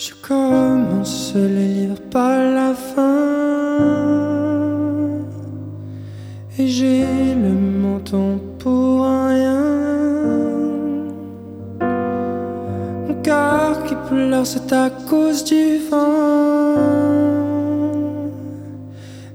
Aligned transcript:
Je 0.00 0.12
commence 0.22 1.32
le 1.34 1.48
livre 1.48 2.00
par 2.08 2.38
la 2.38 2.72
fin 2.72 3.18
et 6.56 6.68
j'ai 6.68 7.04
le 7.34 7.52
menton 7.82 8.38
pour 8.60 9.06
rien. 9.26 9.60
Mon 13.08 13.22
cœur 13.24 13.82
qui 13.86 13.96
pleure, 14.08 14.46
c'est 14.46 14.72
à 14.72 14.88
cause 15.10 15.42
du 15.42 15.78
vent. 15.90 16.76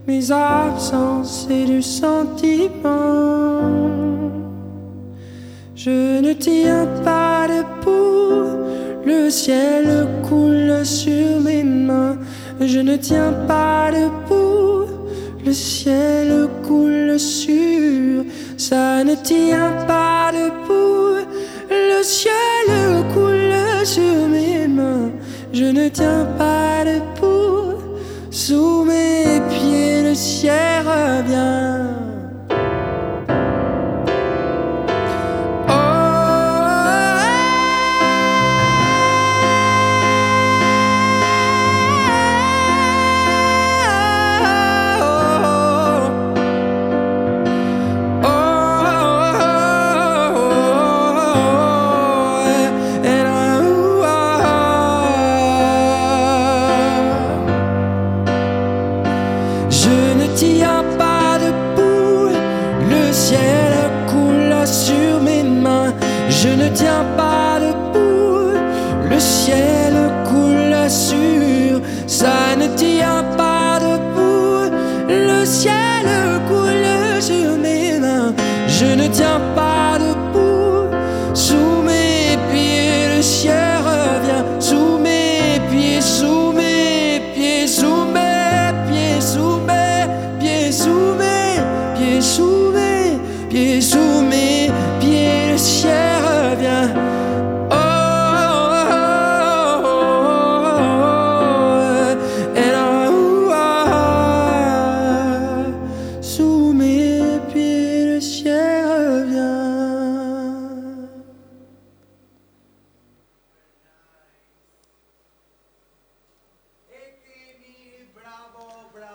Mes 0.07 0.31
absences 0.31 1.45
et 1.49 1.65
du 1.65 1.81
sentiment. 1.81 2.71
Je 5.75 6.21
ne 6.21 6.31
tiens 6.31 6.87
pas 7.03 7.47
debout, 7.49 8.45
le 9.05 9.29
ciel 9.29 9.82
sur 10.83 11.39
mes 11.39 11.63
mains. 11.63 12.17
Je 12.59 12.79
ne 12.79 12.95
tiens 12.97 13.33
pas 13.47 13.89
debout, 13.91 14.85
le 15.45 15.53
ciel 15.53 16.47
coule 16.67 17.19
sur. 17.19 18.23
Ça 18.57 19.03
ne 19.03 19.15
tient 19.15 19.71
pas 19.87 20.31
debout, 20.31 21.25
le 21.69 22.03
ciel 22.03 22.69
coule 23.13 23.85
sur 23.85 24.27
mes 24.29 24.67
mains. 24.67 25.11
Je 25.51 25.65
ne 25.65 25.89
tiens 25.89 26.27
pas 26.37 26.83
debout, 26.85 27.79
sous 28.31 28.83
mes 28.85 29.22
Je 66.43 66.49
ne 66.49 66.67
tiens 66.67 67.05
pas 67.15 67.57
debout, 67.61 68.59
le 69.09 69.17
ciel 69.17 69.93
coule 70.25 70.89
sur. 70.89 71.79
Ça 72.05 72.57
ne 72.59 72.67
tient 72.75 73.23
pas 73.37 73.79
debout, 73.79 74.69
le 75.07 75.45
ciel 75.45 76.05
coule 76.49 77.21
sur 77.21 77.57
mes 77.57 77.97
mains. 77.97 78.33
Je 78.67 78.87
ne 78.87 79.07
tiens 79.07 79.39
pas 79.55 79.72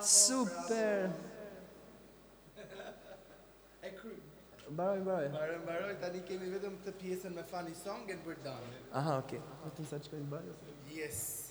Super! 0.09 1.11
Baroj, 4.71 5.01
baroj. 5.01 5.29
Mbaroj, 5.29 5.59
mbaroj, 5.63 5.95
tani 6.01 6.23
kemi 6.29 6.49
vetëm 6.53 6.79
këtë 6.81 6.95
pjesën 7.01 7.35
me 7.37 7.45
funny 7.51 7.75
song 7.77 8.09
and 8.13 8.25
we're 8.25 8.41
done. 8.45 8.73
Aha, 8.93 9.19
okay. 9.21 9.41
Vetëm 9.67 9.89
sa 9.91 10.01
të 10.01 10.23
bëj. 10.33 10.49
Yes. 10.93 11.48